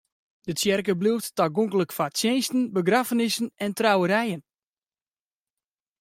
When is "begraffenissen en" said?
2.75-3.71